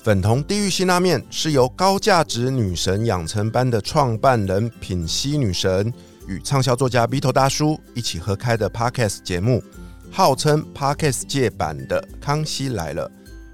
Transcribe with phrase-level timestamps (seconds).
[0.00, 5.92] 粉红地狱辛拉面是由高价值女神养成班的创办人品西女神
[6.28, 9.62] 与畅销作家 B 头大叔一起合开的 Podcast 节目，
[10.10, 13.08] 号称 Podcast 界版的《康熙来了》。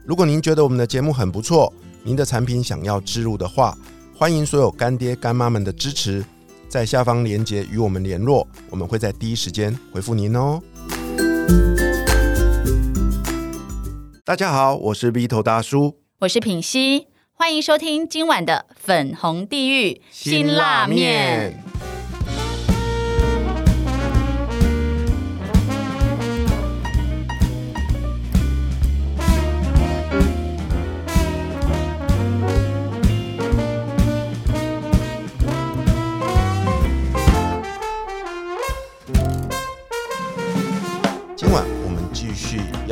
[0.04, 1.72] 如果您觉得我们的节目很不错，
[2.02, 3.76] 您的产品想要植入的话，
[4.14, 6.22] 欢迎所有干爹干妈们的支持，
[6.68, 10.60] 在下方链接与我们联络，我们会在第一时间回复您哦。
[14.24, 16.03] 大家好，我是 B 头大叔。
[16.20, 21.63] 我是品熙，欢迎收听今晚的粉红地狱辛辣面。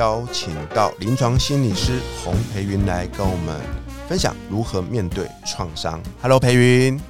[0.03, 3.61] 邀请到临床心理师洪培云来跟我们
[4.09, 6.03] 分享如何面对创伤。
[6.21, 7.01] Hello，培云。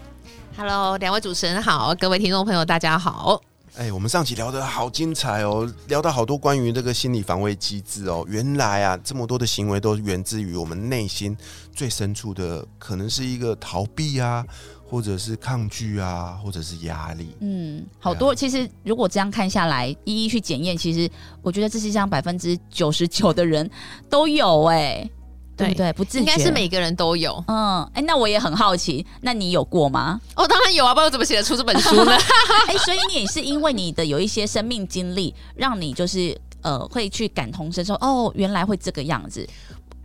[0.59, 3.41] Hello，两位主持人好，各位听众朋友大家好。
[3.75, 8.23] 哎，我们上期聊得好精彩哦，聊到好多关于这个心理防卫机制哦。
[8.29, 11.35] 原来啊，这么多的行为都源自于我们内心
[11.75, 14.45] 最深处的，可能是一个逃避啊，
[14.87, 17.35] 或者是抗拒啊，或者是压力。
[17.41, 18.35] 嗯，好多。
[18.35, 23.69] 其实如果这样看下来，一一去检验，其实我觉得这世界上百分之九十九的人
[24.11, 25.11] 都有哎、
[25.57, 25.93] 对不对？
[25.93, 30.21] 不自觉，应该是每个人都有嗯，哎、那我也很好奇，那你有过吗？
[30.37, 32.17] 哦，当然有啊，不然我怎么写得出这本书呢？
[32.69, 39.47] 哎、所以你也是因为你的有一些生命经历，让你就是呃会去感同身受，哦，原来会这个样子。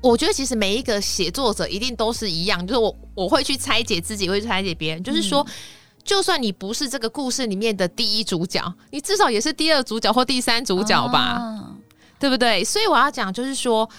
[0.02, 5.45] 我觉得其实每一个写作者一定都是一样，就是我我会去拆解自己，会去拆解别人，就是说。
[6.04, 11.76] 就算你不是这个故事里面的第一主角，你至少也是第二主角或第三主角吧，啊
[12.17, 12.64] 对不对？
[12.64, 13.89] 所以我要讲，就是说，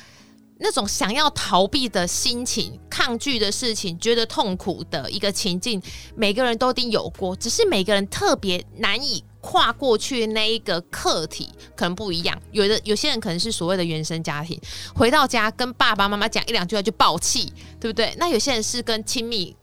[0.60, 5.80] 那种想要逃避的心情、抗拒的事情、觉得痛苦的一个情境，
[6.16, 12.36] 每个人都一定有过，只是每个人特别难以跨过去那一个课题可能不一样。
[12.50, 14.60] 有的有些人可能是所谓的原生家庭，
[14.94, 18.14] 回到家跟爸爸妈妈讲一两句话就爆气，对不对？
[18.18, 19.56] 那有些人是跟亲密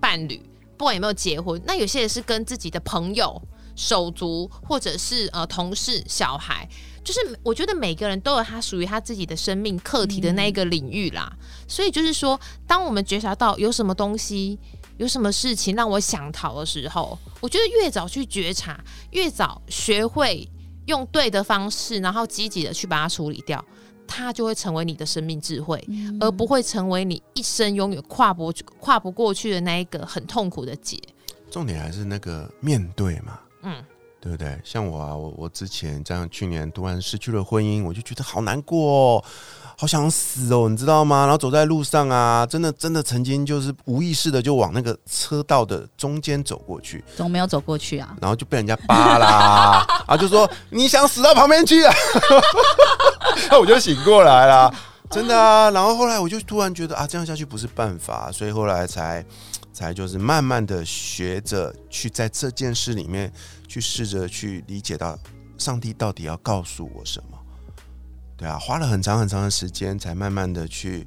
[0.00, 0.40] 伴侣，
[0.78, 3.40] 不管有没有结婚，那有些人是跟自己的朋友、
[3.76, 6.66] 手足或者是呃同事、小孩。
[7.04, 11.32] 就是我觉得每个人都有他属于他自己的生命课题的那一个领域啦，
[11.66, 14.58] 所以就是说，当我们觉察到有什么东西、
[14.96, 18.78] 有什么事情让我想逃的时候，我觉得越早去觉察，
[19.12, 20.48] 越早学会
[20.86, 23.64] 用对的方式，然后积极的去把它处理掉，
[24.06, 25.82] 它就会成为你的生命智慧，
[26.20, 30.98] 而不会成为你一生永远跨不跨不过去的那一个很痛苦的结。
[31.50, 33.82] 重点还是那个面对嘛，嗯，
[34.28, 34.60] 对不对？
[34.62, 39.24] 像我啊，我我之前这样，去年突然失去了婚姻，我就觉得好难过、哦，
[39.74, 41.22] 好想死哦，你知道吗？
[41.22, 48.14] 然后走在路上啊，真的真的曾经就是无意识的就往那个车道的中间走过去，怎么没有走过去啊？
[48.20, 51.94] 然后就被人家扒啦，啊，就说你想死到旁边去啊，
[53.50, 54.70] 那我就醒过来啦，
[55.10, 55.70] 真的啊。
[55.70, 59.24] 然后后来我就突然觉得啊，这样下去不是办法，所以后来才
[59.72, 63.32] 才就是慢慢的学着去在这件事里面
[63.68, 65.16] 去试着去理解到
[65.58, 67.38] 上帝到底要告诉我什么。
[68.36, 71.06] 对啊，花了很长很长的时间，才慢慢的去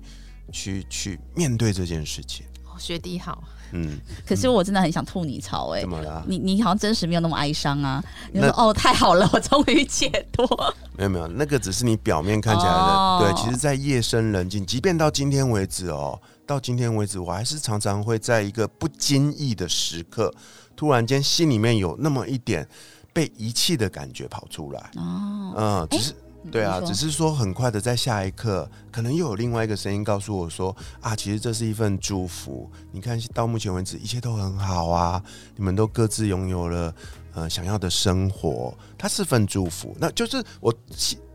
[0.52, 2.46] 去去面对这件事情。
[2.66, 6.24] 哦学弟好，嗯， 可是我真的很想吐你槽哎、怎么了？
[6.28, 8.04] 你你好像真实没有那么哀伤啊！
[8.34, 10.48] 你说哦，太好了，我终于解脱。
[10.98, 12.78] 没有没有，那个只是你表面看起来的。
[12.78, 16.20] 哦对，其实，在夜深人静，即便到今天为止哦，
[16.52, 20.34] 到今天为止，我还是常常会在一个不经意的时刻，
[20.76, 22.68] 突然间心里面有那么一点
[23.14, 24.92] 被遗弃的感觉跑出来。
[24.98, 26.14] 哦，嗯，只是。
[26.52, 32.68] 对啊，只是说很快的，在下一刻，可能又有另外一个声音告诉我说：“啊，其实这是一份祝福。
[32.92, 35.24] 你看到目前为止，一切都很好啊，
[35.56, 36.92] 你们都各自拥有了
[37.34, 39.96] 呃想要的生活，它是份祝福。
[40.00, 40.74] 那就是我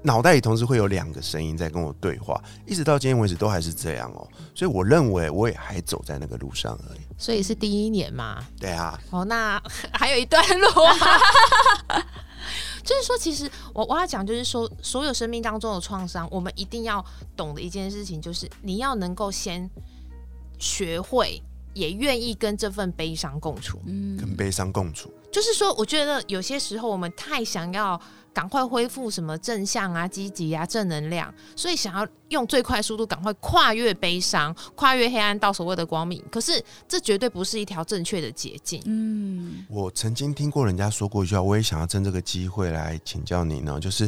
[0.03, 4.27] 脑袋里同时会有两个声音在跟我对话，一直到今天为止都还是这样哦。
[4.55, 7.01] 所以我认为我也还走在那个路上而已。
[7.19, 9.61] 所以是第一年嘛，对啊，哦，那
[9.93, 10.95] 还有一段路啊。
[12.85, 17.05] 就是说，其实我我要讲，就是说，所有生命当中的创伤，我们一定要
[17.37, 19.69] 懂的一件事情，就是你要能够先
[20.57, 21.43] 学会，
[21.75, 23.81] 也愿意跟这份悲伤共处。
[23.87, 25.13] 嗯跟悲伤共处。
[25.37, 28.01] 就是说，我觉得有些时候我们太想要
[28.37, 36.23] 赶快恢复什么正向啊、积极啊、正能量，所以想要用最快速度赶快跨越悲伤、跨越黑暗到所谓的光明。
[36.31, 38.83] 可是这绝对不是一条正确的捷径。
[38.85, 43.81] 嗯，我曾经听过人家说过一句话，我也想要趁这个机会来请教你呢。
[43.81, 44.07] 就是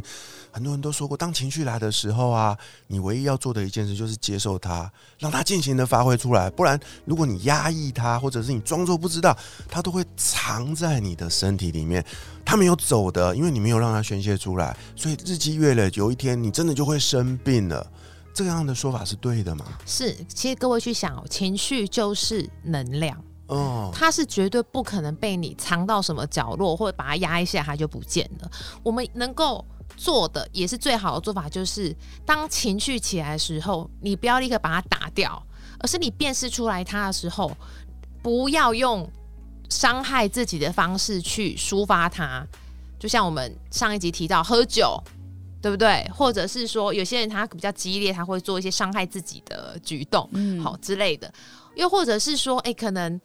[0.53, 2.55] 很多人都说过，当情绪来的时候啊，
[2.89, 6.51] 你唯一要做的一件事就是接受它，让它尽情的发挥出来。
[6.51, 9.35] 不然，如果你压抑它，或者是你装作不知道，
[9.71, 12.05] 它都会藏在你的身体里面，
[12.49, 14.75] 它没有走的，因为你没有让他宣泄出来。
[14.97, 17.87] 所以日积月累，有一天你真的就会生病了。
[18.33, 19.67] 这样的说法是对的吗？
[19.85, 23.23] 是，其实各位去想哦，情绪就是能量。
[23.49, 28.51] 哦，它是绝对不可能被你藏到什么角落，或者把它压一下，它就不见了。
[28.83, 29.63] 我们能够
[29.99, 31.95] 做的，也是最好的做法，就是
[32.25, 35.47] 当情绪起来的时候，你不要立刻把它打掉，
[35.81, 37.55] 而是你辨识出来它的时候，
[38.23, 39.07] 不要用
[39.69, 42.47] 伤害自己的方式去抒发它。
[42.99, 45.03] 就像我们上一集提到喝酒，
[45.63, 46.09] 对不对？
[46.15, 51.33] 或者是说，有些人他比较激烈，他会做一些伤害自己的举动，嗯好之类的。
[51.75, 53.21] 又或者是说，哎，可能。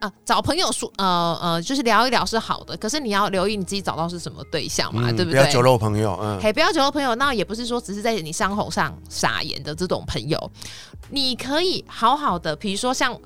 [0.00, 5.40] 啊，找朋友说，呃呃，就是聊一聊是好的，可是你要留意你自己找到是什么对象嘛，对不对？
[5.40, 10.50] 嗯不要酒肉朋友，嗯，嘿，不要酒肉朋友，那也不是说只是在你伤口上撒盐的这种朋友，
[11.08, 13.18] 你可以好好的，比如说像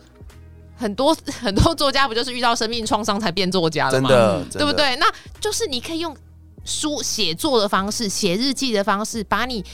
[0.79, 4.09] 很多 很多作家，不就是遇到生命创伤才变作家的吗？
[4.09, 4.73] 真的，嗯真的对不？
[4.73, 4.97] 对？
[4.97, 5.07] 那
[5.41, 6.17] 就是你可以用
[6.65, 9.65] 书写作的方式，写日记的方式，把你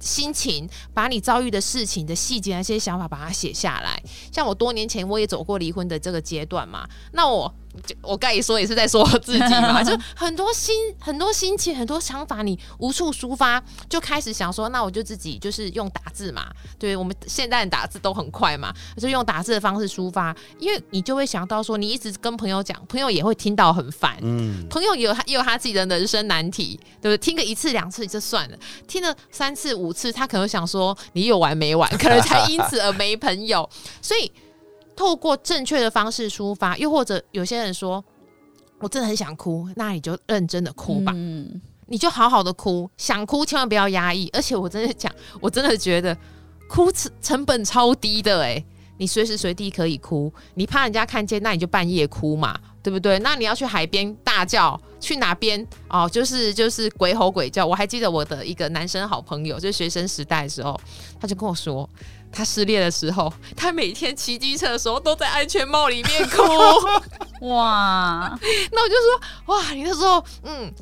[0.00, 4.02] 心情、把你遭遇的事情的细节、那些想法，把它写下来。
[4.32, 7.63] 像我多年前我也走过离婚的这个阶段嘛，那我就
[8.02, 16.46] 我刚才说也是在说我自己嘛， 就很多心、很多心情、很多想法，你无处抒发，就开始想说，那我就自己就是用打字嘛。
[16.78, 24.16] 对我们现代人打字都很快嘛，就用打字的方式抒发，因为你就会想到说，你一直跟朋友讲，朋友也会听到很烦。
[24.22, 27.18] 嗯，朋友也有他也有他自己的人生难题，对不对？
[27.18, 28.56] 听个一次两次就算了，
[28.86, 33.68] 听了三次五次，他可能想说你有完没完，可能才因此而没朋友。
[34.00, 34.30] 所以
[34.96, 38.04] 透过正确的方式抒发，又或者有些人说
[38.78, 44.28] 我真的很想哭，那你就认真的哭吧，嗯，你就好好的哭，想哭千万不要压抑。
[44.32, 46.16] 而且我真的讲，我真的觉得
[46.68, 48.64] 哭成成本超低的诶、
[48.98, 53.18] 你随时随地可以哭，你怕人家看见，那你就半夜哭嘛，对不对？
[53.20, 56.08] 那你要去海边大叫，去哪边哦？
[56.08, 57.66] 就是就是鬼吼鬼叫。
[57.66, 60.78] 我还记得我的一个男生好朋友，就是学生时代的时候，
[61.20, 61.88] 他就跟我说，
[62.34, 66.42] 他失恋的时候，他每天骑机车的时候都在安全帽里面哭。
[67.48, 68.38] 哇，
[68.72, 70.72] 那我就说，哇，你那时候，嗯，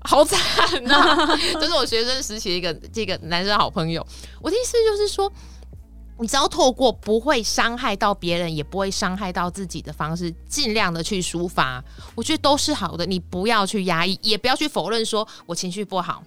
[0.00, 0.38] 好惨
[0.84, 4.04] 呐、 这是我学生时期的一个这个男生好朋友。
[4.40, 5.30] 我的意思就是说，
[6.18, 11.82] 你只要透过不会伤害到别人，也不会伤害到自己的方式，尽量的去抒发，
[12.14, 13.04] 我觉得都是好的。
[13.06, 16.22] 你不要去压抑，也不要去否认说我情绪不好。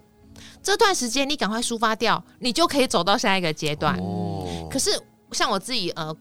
[0.61, 3.97] 这段时间你赶快抒发掉，你就可以走到下一个阶段。
[3.99, 4.91] 哦，可是
[5.31, 6.15] 像我自己呃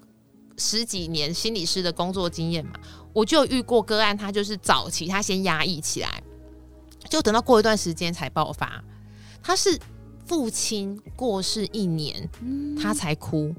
[0.58, 2.72] 十几年心理师的工作经验嘛，
[3.12, 6.22] 我就遇过个案，他就是早期他先压抑起来，
[7.08, 8.82] 就等到过一段时间才爆发。
[9.42, 9.78] 他是
[10.24, 12.28] 父亲过世一年，
[12.80, 13.54] 他才哭，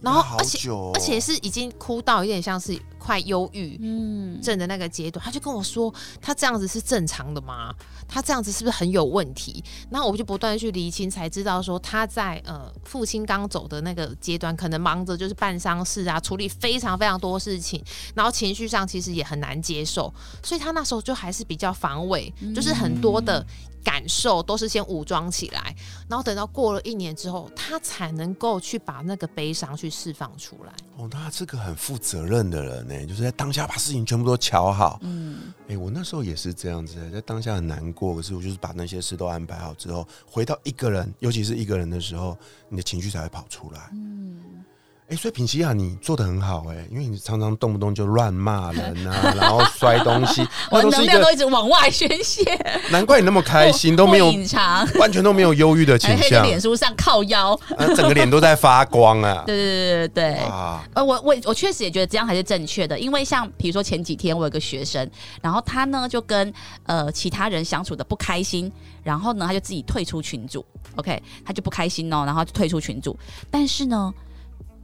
[0.00, 0.92] 然后而且哦。
[0.94, 7.74] 而且是已经哭到有点像是快忧郁嗯，症的那个阶段，他就跟我说，他这样子是正常的吗？
[8.06, 9.62] 他这样子是不是很有问题？
[9.90, 17.82] 然后我就不断去厘清，才知道说他在呃父亲刚走的那个阶段，可能忙着就是办丧事啊，处理非常非常多事情，
[18.14, 20.12] 然后情绪上其实也很难接受，
[20.42, 23.44] 所以他那时候就还是比较防卫，就是很多的
[23.84, 25.74] 感受都是先武装起来，
[26.08, 30.72] 然后等到过了一年之后，他才能够去把那个悲伤去释放出来。
[30.96, 34.98] 哦，他是个很负责任的人呢，就是在当下把事情全部都瞧好。
[35.02, 42.36] 嗯，哎、我那时候也是这样子，在当下很难过，可是我就是把那些事都安排好之后，回到一个人，尤其是一个人的时候，
[42.68, 43.90] 你的情绪才会跑出来。
[43.92, 44.40] 嗯，
[45.10, 52.44] 哎、所以品西亚你做的很好哎、因为你常常动不动就乱骂人啊， 然后摔东西，我那都是一个能量都一直往外宣泄，
[52.92, 59.44] 难怪你那么开心，都没有不隐藏，完全都没有忧郁的倾向，脸书上靠腰，啊，整个脸都在发光啊！
[59.46, 60.44] 对对对对对。
[60.44, 65.10] 哇，呃，我我我确实也觉得这样才是正确的，因为像比如说前几天我有个学生，
[65.40, 66.52] 然后他呢就跟
[66.84, 68.70] 呃其他人相处的不开心，
[69.02, 70.62] 然后呢他就自己退出群组
[70.96, 73.18] ，OK，他就不开心哦，然后就退出群组，
[73.50, 74.12] 但是呢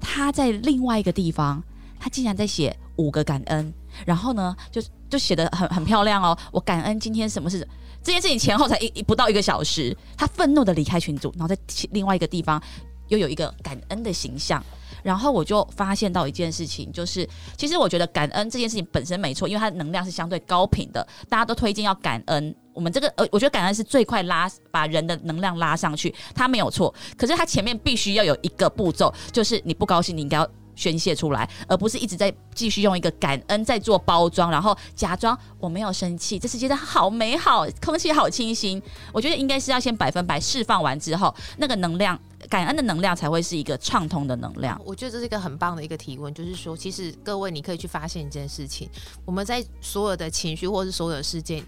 [0.00, 1.62] 他在另外一个地方，
[1.98, 3.72] 他竟然在写五个感恩，
[4.04, 7.66] 然后呢就就写的很很漂亮哦，我感恩今天什么事。
[8.02, 11.58] 这件事情前后才一一不到一个小时，他愤怒的离开群组，然后在
[11.90, 12.62] 另外一个地方
[13.08, 14.62] 又有一个感恩的形象，
[15.04, 22.52] 然后我就发现到一件事情，就是其实我觉得感恩这件事情本身没错，因为它能量是相对高频的，大家都推荐要感恩。
[22.72, 26.92] 我们这个呃，我觉得感恩是最快拉把人的能量拉上去，它没有错。
[27.16, 38.82] 可是它前面必须要有一个步骤，就是你不高兴，你应该要宣泄出来，而不是一直在继续用一个感恩在做包装，然后假装我没有生气，这世界的好美好，空气好清新。
[39.12, 44.80] 我觉得应该是要先百分百释放完之后，那个能量感恩的能量才会是一个畅通的能量。
[44.84, 48.88] 我觉得这是一个很棒的一个提问，就是说，其实各位你可以去发现一件事情，
[49.24, 51.64] 我们在所有的情绪或是所有的事件。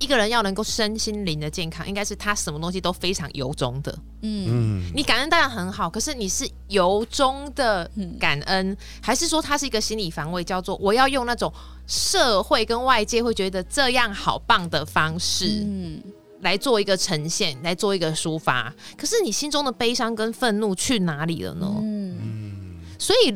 [0.00, 3.92] 一个人要能够身心灵的健康，应该是他什么东西都非常由衷的。
[4.22, 11.52] 嗯，你感恩当然很好，可是你是由衷的感恩，还是说他是一个心理防卫，叫做我要用那种
[11.88, 16.00] 社会跟外界会觉得这样好棒的方式，嗯，
[16.40, 18.72] 来做一个呈现，来做一个抒发。
[18.96, 21.74] 可是你心中的悲伤跟愤怒去哪里了呢？
[21.80, 23.34] 嗯，所以。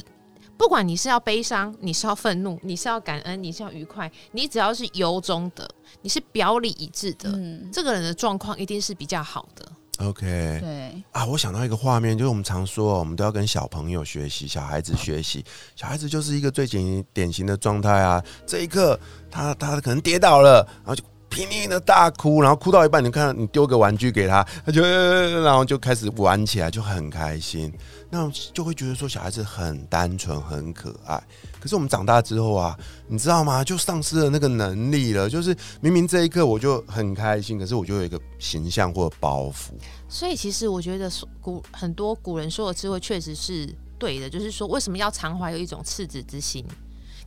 [0.54, 5.68] 不管你是要悲伤，你是要愤怒，你是要感恩，你是要愉快，你只要是由衷的，
[6.02, 7.36] 你是表里一致的，
[7.72, 9.66] 这个人的状况一定是比较好的。
[9.98, 10.20] OK，
[10.60, 15.44] 对啊，我想到一个画面，就是我们常说，我们都要跟小朋友学习，小孩子学习，
[15.74, 18.22] 小孩子就是一个最典典型的状态啊。
[18.46, 18.96] 这一刻，
[19.32, 21.02] 他他可能跌倒了，然后就
[21.32, 27.72] 拼命的大哭，然后哭到一半，你看你丢个玩具给他，他就然后就开始玩起来，就很开心。
[28.10, 31.18] 那就会觉得说小孩子很单纯很可爱，
[31.58, 33.64] 可是我们长大之后啊，你知道吗？
[33.64, 35.30] 就丧失了那个能力了。
[35.30, 39.70] 就是明明这一刻我就很开心，可是我就有一个形象或包袱。
[40.10, 41.10] 所以其实我觉得
[41.40, 43.66] 古很多古人说的智慧确实是
[43.98, 46.62] 对的，就是说为什么要常怀有一种赤子之心，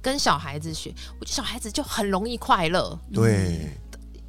[0.03, 2.99] 跟小孩子学，我觉得小孩子就很容易快乐。
[3.11, 3.71] 对。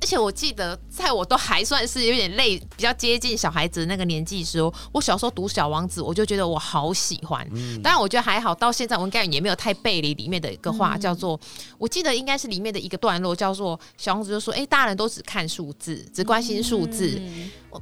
[0.06, 7.44] 而且我记得，在我都还算是有点累、比较接近小孩子的那个年纪时候，我小时候读《小王子》，我就觉得我好喜欢。
[7.82, 11.36] 当然，我觉得还好，到现在我应该也没有太背离里面的一个话，叫做
[11.76, 17.20] 我记得应该是里面的一个段落，叫做小王子就说：“哎，大人都只看数字，只关心数字。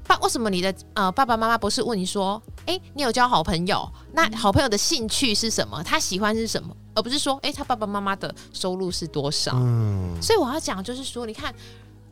[0.06, 3.86] 爸，为什么你的呃爸爸妈妈不是问你说：哎，你有交好朋友？
[4.14, 5.82] 那好朋友的兴趣是什么？
[5.82, 6.74] 他喜欢是什么？
[6.94, 9.52] 而不是说：哎，他爸爸妈妈的收入是多少？
[9.56, 11.54] 嗯，所以我要讲就是说，你看。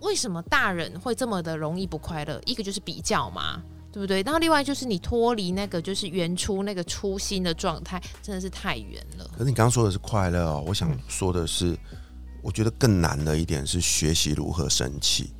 [0.02, 2.40] 为什么大人会这么的容易不快乐？
[2.44, 4.22] 一个就是比较嘛，对不对？
[4.22, 9.24] 然后另外就是你脱离那个就是原初那个初心的状态，真的是太远了。
[9.32, 11.76] 可是你刚刚说的是快乐哦，我想说的是，
[12.42, 15.32] 我觉得更难的一点是学习如何生气，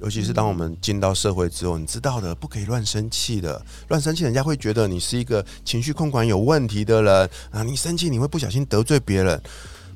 [0.00, 9.40] 尤其是当我们进到社会之后，你知道的，不可以乱生气的，乱生气人家会觉得你是一个情绪控管有问题的人啊，你生气你会不小心得罪别人。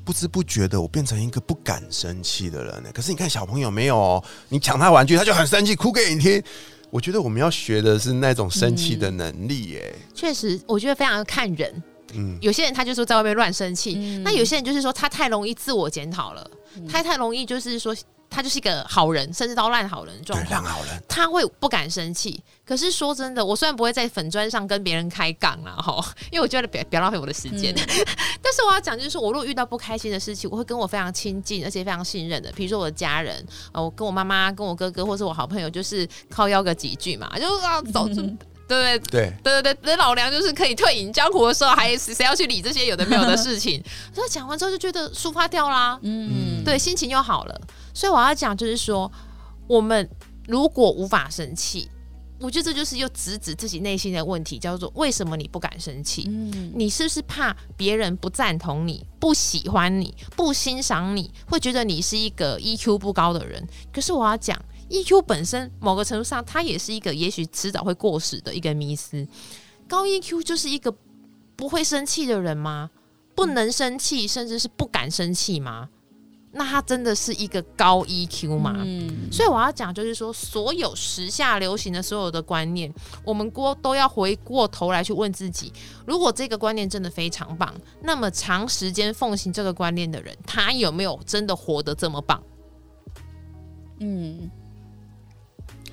[0.09, 2.89] 不知不觉的，我变成一个不敢生气的人呢。
[2.91, 6.41] 可是你看小朋友没有哦，你抢他玩具，他就很生气，哭给你听。
[6.89, 9.95] 我觉得我们要学的是那种生气的能力耶。
[10.15, 11.83] 确实，我觉得非常看人。
[12.15, 16.49] 嗯，有些人他就说在外面乱生气，那有些人就是说他太容易自我检讨了，
[16.89, 17.95] 他太容易就是说。
[18.29, 20.63] 他就是一个好人，甚至到烂好人状况。
[20.63, 22.41] 好人，他会不敢生气。
[22.65, 27.73] 可是说真的，我虽然不会在粉砖上跟别人开杠啊，哈， 因为我觉得别别浪费我的时间。
[28.41, 38.07] 但是我要讲，就是说我如果遇到不开心的事情，我会跟我非常亲近而且非常信任的，比如说我的家人，呃，我跟我妈妈、跟我哥哥，或是我好朋友，就是靠邀个几句嘛， 就啊走，
[38.67, 43.83] 对对对对对对，老梁就是可以退隐江湖的时候，还谁要去理这些有的没有的事情？
[44.13, 47.61] 所以讲完之后就觉得抒发掉啦，嗯，对，心情又好了。
[47.99, 49.11] 所以我要讲，就是说，
[49.67, 50.09] 我们
[50.47, 51.89] 如果无法生气，
[52.39, 56.23] 我觉得这就是又直指自己内心的问题，叫做为什么你不敢生气？
[56.29, 63.67] 嗯，你是不是怕别人不赞同你、不喜欢你、不欣赏你，会觉得你是一个 EQ 不高的人？
[63.91, 64.57] 可是我要讲
[64.89, 69.27] ，EQ 本身某个程度上，它也是一个也许迟早会过时的一个迷思。
[69.89, 70.95] 高 EQ 就是一个
[71.57, 72.91] 不会生气的人吗？
[73.35, 75.89] 不能生气，甚至是不敢生气吗？
[76.51, 78.73] 那他真的是一个高 EQ 吗？
[78.77, 82.91] 嗯，所以我要讲，就是说，所有时下流行的所有的观念，
[83.23, 85.71] 我们过都要回过头来去问自己：
[86.05, 92.41] 如果这个观念真的非常棒，那么长时间奉行这个观念的人，他有没有真的活得这么棒？
[93.99, 94.49] 嗯，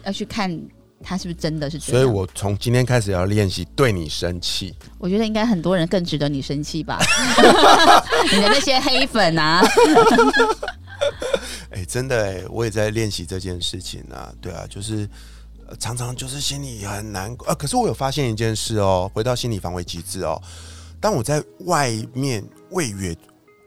[0.05, 0.76] 要去看。
[1.09, 1.79] 他是不是真的是？
[1.79, 4.75] 所以我从今天开始要练习对你生气。
[4.99, 6.99] 我觉得应该很多人更值得你生气吧？
[8.35, 9.63] 你的那些黑粉啊！
[11.71, 14.33] 哎，真的哎，我也在练习这件事情啊。
[14.41, 15.09] 对啊，就是
[15.79, 17.55] 常常就是心里很难过啊。
[17.55, 20.43] 可是我有发现一件事哦，回到心理防卫机制哦，
[21.01, 23.17] 当我在外面为越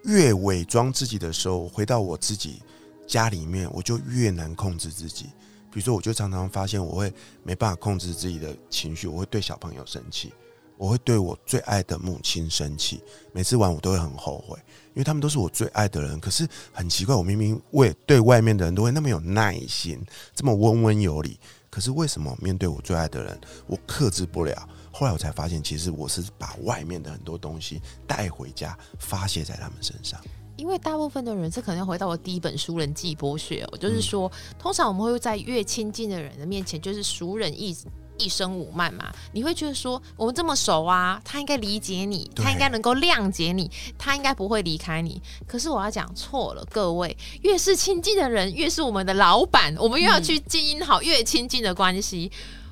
[0.03, 2.61] 越伪装自己的时候，回到我自己
[3.07, 5.27] 家里面，我就越难控制自己。
[5.71, 10.33] 比如说，我就常常发现我会没办法控制自己的情绪，我会对小朋友生气，
[10.77, 14.57] 我会对我最爱的母亲生气，每次玩我都会很后悔，
[14.89, 16.19] 因为他们都是我最爱的人。
[16.19, 24.67] 可是很奇怪，我明明为对外面的人都会那么有耐心，这么温温有礼，可是为什么面对我最爱的人，我克制不了？
[24.91, 30.19] 后来我才发现，其实我是把外面的很多东西带回家，发泄在他们身上。
[30.59, 37.75] 因为大部分的人，这可能要回到我第一本书《人际剥削》哦，就是说，通常我们会在越亲近的人的面前，就是熟人一
[38.17, 39.09] 一生五慢嘛。
[39.31, 45.21] 你会觉得说，我们这么熟啊，他应该理解你，他应该能够谅解你，他应该不会离开你。
[45.47, 52.29] 可是我要讲错了，各位，越是亲近的人，越是我们的老板，我们越要去经营好越亲近的关系。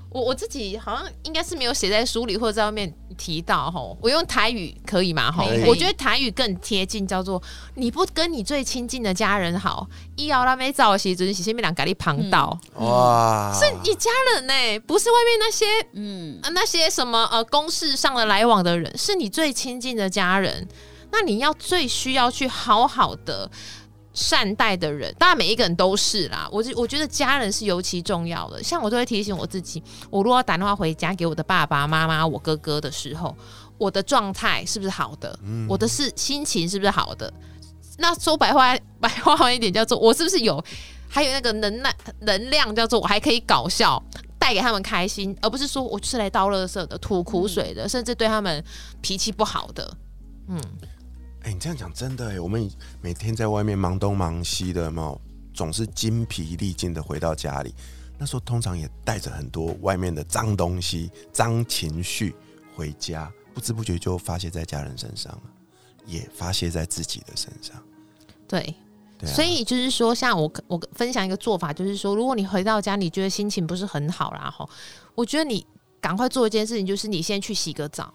[0.09, 5.31] 我我自己好像应该是没有写在书里或者在外面提到吼，我用台语可以吗？
[5.31, 7.41] 吼，我觉得台语更贴近，叫做
[7.75, 20.67] 你不跟你最亲近的家人好，一摇拉没早的时阵是先面两咖喱旁道，哇，是你家人呢、不是外面那些嗯，呃那些什么呃公事上的来往的人，是你最亲近的家人，
[21.11, 23.49] 那你要最需要去好好的。
[24.17, 26.49] 善待的人，当然每一个人都是啦。
[26.51, 28.63] 我觉我觉得家人是尤其重要的。
[28.63, 33.37] 像我都会提醒我自己，我如果要打电话回家给我的爸爸妈妈、我哥哥的时候，
[33.77, 35.37] 我的状态是不是好的？
[35.69, 37.31] 我的是心情是不是好的？
[37.99, 40.63] 那说白话 白话一点，叫做我是不是有
[41.07, 44.01] 还有那个能耐能量，叫做我还可以搞笑，
[44.39, 48.63] 带给他们开心，而不是说我是来倒垃圾的、吐苦水的，甚至对他们
[48.99, 49.95] 脾气不好的。
[50.49, 50.59] 嗯，
[51.47, 55.17] 哎、你这样讲真的哎，我们每天在外面忙东忙西的，嘛？
[55.53, 57.73] 总是精疲力尽的回到家里，
[58.17, 62.35] 那时候通常也带着很多外面的脏东西、脏情绪
[62.75, 65.43] 回家，不知不觉就发泄在家人身上了，
[66.05, 67.81] 也发泄在自己的身上。
[68.45, 68.75] 对。
[69.25, 74.69] 所以就是说，像我我分享一个做法，就是说，如果你回到家，你觉得心情不是很好啦，吼，
[75.15, 75.65] 我觉得你
[76.01, 78.13] 赶快做一件事情，就是你先去洗个澡。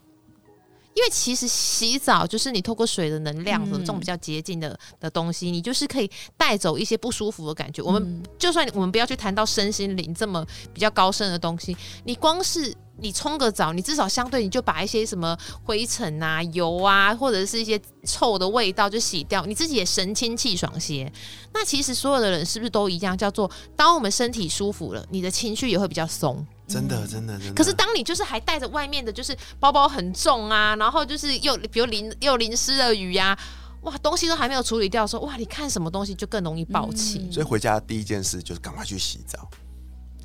[0.94, 7.82] 因为其实洗澡就是你透过水的能量这种比较洁净的的东西，你就是可以带走一些不舒服的感觉。
[7.82, 10.44] 我们嗯就算我们不要去谈到身心灵这么
[10.74, 21.12] 比较高深的东西，你光是你冲个澡，你至少相对你就把一些什么灰尘啊、油啊，或者是一些臭的味道就洗掉，你自己也神清气爽些。
[21.52, 23.18] 那其实所有的人是不是都一样？
[23.18, 26.46] 叫做当我们身体舒服了，你的情绪也会比较松。
[26.68, 27.54] 真的真的真的。
[27.54, 33.38] 可是当你就是还带着外面的，就是包包很重啊，然后就是又比如淋又淋湿了雨呀、
[33.82, 37.18] 哇，东西都还没有处理掉的时候，哇，你看什么东西就更容易爆气。
[37.18, 39.50] 嗯所以回家第一件事就是赶快去洗澡。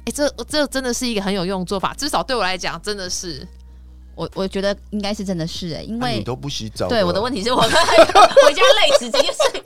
[0.08, 3.46] 哎、这这真的是一个很有用的做法，至少对我来讲，真的是
[4.15, 9.62] 我我觉得应该是真的是哎，因为那你都不洗澡，对我的问题是我 回家累死，直接睡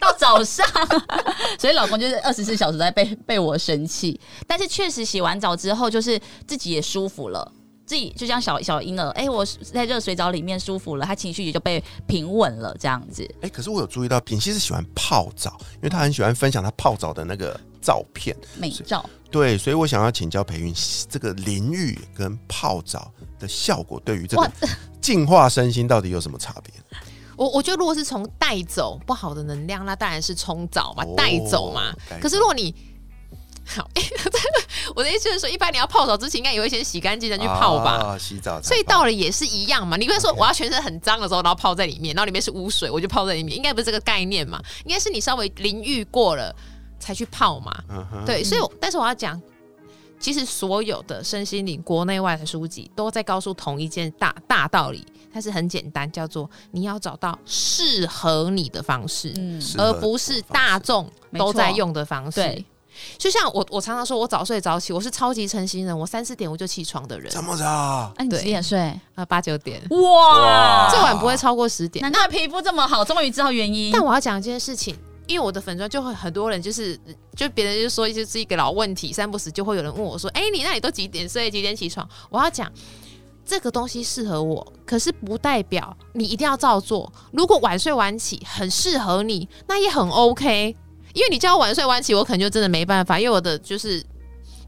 [0.00, 0.66] 到早上，
[1.60, 4.18] 所以老公就是二十四小时在被被我生气。
[4.46, 7.52] 但是确实洗完澡之后，就是自己也舒服了。
[7.84, 13.28] 自己就像小小婴儿，哎、我在热水澡里面舒服了，他情绪也就被平稳了，这样子。
[13.42, 18.36] 哎、可是我有注意到品熙是喜欢泡澡，因为他很喜欢分享他泡澡的那个照片。
[18.56, 20.74] 美照，对，所以我想要请教培云，
[21.10, 24.50] 这个淋浴跟泡澡的效果对于这个
[25.00, 26.72] 净化身心到底有什么差别？
[27.36, 31.92] 我我觉得如果是从带走不好的能量，那当然是冲澡嘛哦，带走嘛。
[32.20, 32.72] 可是如果你
[33.64, 33.88] 好，
[34.94, 37.92] 我的意思就是说，一般你要泡澡之前，应该也会先洗干净再去泡吧。
[37.92, 38.60] 啊洗澡。
[38.60, 44.60] 所以到了也是一样嘛，你不会说我要全身很脏的时候，然后泡在里面，然后里面是污水，我就泡在里面，应该不是这个概念嘛？
[44.84, 46.54] 应该是你稍微淋浴过了
[47.02, 47.72] 才去泡嘛。
[47.90, 49.40] 嗯，对，所以但是我要讲，
[50.20, 62.40] 其实所有的身心灵国内外的书籍都在告诉同一件大大道理，它是很简单，叫做你要找到适合你的方式，嗯，而不是大众都在用的方式。
[62.40, 62.64] 对，
[63.18, 68.78] 就像我我常常说我早睡早起，我是超级晨型人，我三四点我就起床的人，这么早，那、你几点睡？
[69.16, 72.02] 啊八九点，哇最晚不会超过十点。
[72.02, 73.90] 难怪皮肤这么好，终于知道原因。
[73.92, 76.98] 但我要讲一件事情，因为我的粉砖就会很多人就是
[77.36, 81.50] 就别人就说就是一个老问题，三不死就会有人问我说：“哎、你那里都几点睡？
[81.50, 82.70] 几点起床？”我要讲。
[83.44, 87.12] 这个东西适合我，可是不代表你一定要照做。
[87.32, 90.76] 如果晚睡晚起很适合你，那也很 OK。
[91.12, 94.00] 因为你叫我晚睡晚起，我可能就真的没办法，因为我的就是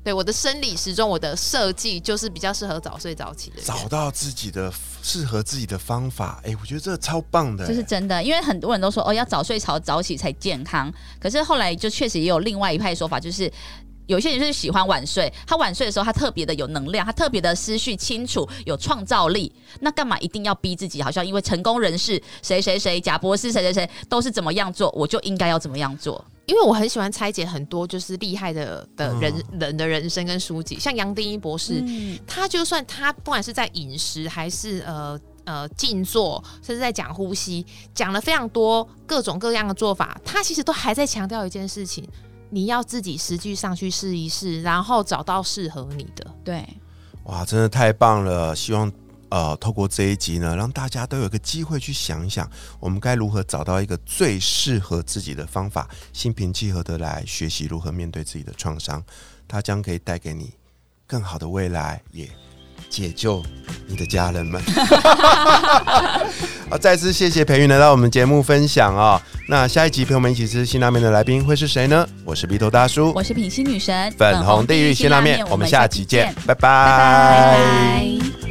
[0.04, 3.64] 对我的生理时钟，我的设计就是比较适合早睡早起的人。
[3.64, 4.70] 找到自己的
[5.02, 10.92] 适合自己的方法，哎、我觉得这超棒的、这是真的，因为很多人都说哦，要早睡早早起才健康。
[11.18, 13.50] 可是后来就确实也有另外一派说法，就是
[14.06, 19.50] 有些人就是喜欢晚睡，他晚睡的时候他特别的有能量，他特别的思绪清楚，有创造力。
[19.80, 21.00] 那干嘛一定要逼自己？
[21.02, 26.22] 好像因为成功人士谁谁谁、贾博士谁谁谁都是怎么样做，我就应该要怎么样做？
[26.46, 42.06] 因为我很喜欢拆解很多就是厉害的的人、嗯人的人生跟书籍，像杨定一博士，嗯他就算他不管是在饮食还是呃呃静坐，甚至在讲呼吸，讲了非常多各种各样的做法，他其实都还在强调一件事情：
[42.50, 46.26] 你要自己实际上去试一试，然后找到适合你的。
[46.44, 46.66] 对，
[47.24, 48.54] 哇，真的太棒了！
[48.54, 48.90] 希望
[49.30, 59.02] 呃，透过这一集呢，让大家都有个机会去想一想，我们该如何找到一个最适合自己的方法，心平气和的来学习如何面对自己的创伤，
[59.48, 60.52] 它将可以带给你
[61.06, 62.28] 更好的未来，也
[62.88, 63.42] 解救
[63.88, 64.62] 你的家人们。
[66.70, 72.06] 好，再次谢谢培云来到我们节目分享啊、那下一集陪我们一起吃辛拉面的来宾会是谁呢？
[72.24, 76.54] 我是鼻头大叔，我是品心女神，粉红地狱辛拉面，我们下集见，拜拜。
[76.54, 78.43] 拜拜